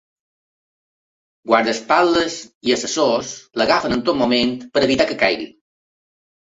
Guardaespatlles 1.51 2.39
i 2.71 2.75
assessors 2.79 3.37
l’agafen 3.63 3.97
en 4.01 4.05
tot 4.11 4.21
moment 4.27 4.59
per 4.75 4.85
a 4.87 4.91
evitar 4.93 5.13
que 5.15 5.23
caigui. 5.25 5.51